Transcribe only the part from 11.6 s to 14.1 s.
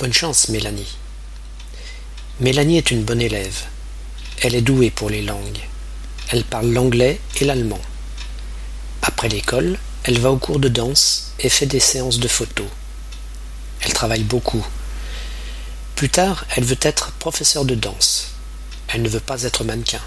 des séances de photos. Elle